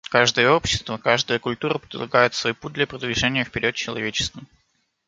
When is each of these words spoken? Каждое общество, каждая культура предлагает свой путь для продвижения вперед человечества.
Каждое 0.09 0.49
общество, 0.49 0.97
каждая 0.97 1.37
культура 1.37 1.77
предлагает 1.77 2.33
свой 2.33 2.55
путь 2.55 2.73
для 2.73 2.87
продвижения 2.87 3.43
вперед 3.43 3.75
человечества. 3.75 4.41